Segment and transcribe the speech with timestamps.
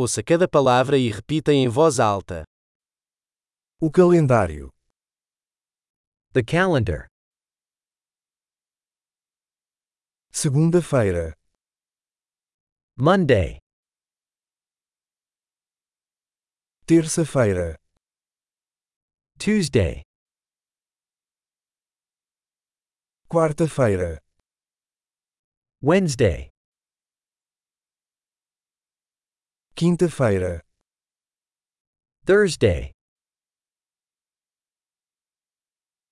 [0.00, 2.44] Ouça cada palavra e repita em voz alta.
[3.80, 4.70] O calendário.
[6.32, 7.08] The calendar.
[10.30, 11.34] Segunda-feira.
[12.96, 13.58] Monday.
[16.86, 17.76] Terça-feira.
[19.36, 20.04] Tuesday.
[23.28, 24.22] Quarta-feira.
[25.82, 26.52] Wednesday.
[29.78, 30.60] Quinta-feira.
[32.26, 32.90] Thursday.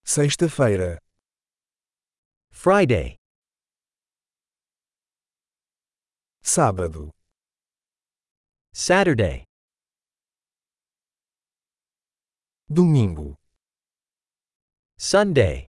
[0.04, 1.00] Sexta-feira.
[2.52, 3.16] Friday.
[6.42, 7.10] Sábado.
[8.72, 9.42] Saturday.
[12.68, 13.34] Domingo.
[14.96, 15.66] Sunday.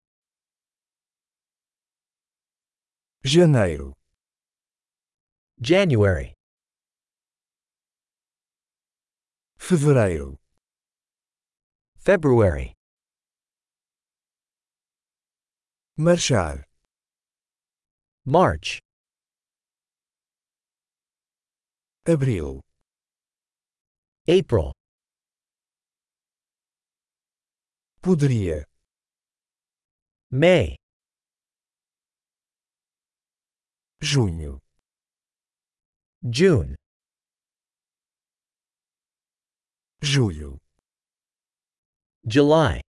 [3.23, 3.93] Janeiro.
[5.59, 6.36] January.
[9.67, 10.37] Fevereiro.
[11.99, 12.73] February.
[15.97, 16.63] Marchar.
[18.25, 18.79] March.
[22.05, 22.61] Abril.
[24.29, 24.71] April.
[28.01, 28.63] Poderia.
[30.31, 30.77] May.
[34.01, 34.59] Junho.
[36.23, 36.77] June.
[40.01, 40.59] Julho.
[42.25, 42.81] July.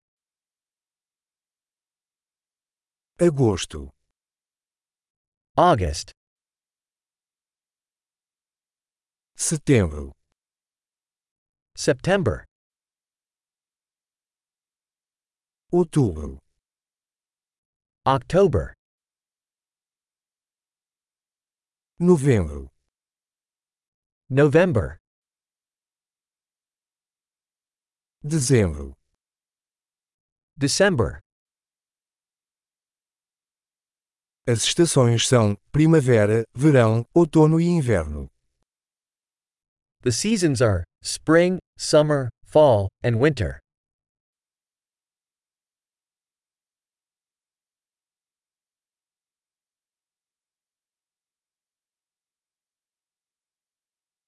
[3.19, 3.89] Agosto.
[5.57, 6.11] August.
[9.35, 10.11] Setembro.
[11.75, 12.45] September.
[15.73, 16.37] Outubro.
[18.05, 18.73] October.
[21.99, 22.69] Novembro.
[24.29, 24.98] November.
[28.21, 28.93] Dezembro.
[30.57, 31.21] December.
[34.45, 38.29] As estações são primavera, verão, outono e inverno.
[40.01, 43.59] The seasons are spring, summer, fall, and winter.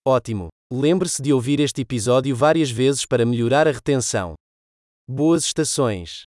[0.05, 0.49] Ótimo!
[0.73, 4.35] Lembre-se de ouvir este episódio várias vezes para melhorar a retenção.
[5.05, 6.30] Boas estações!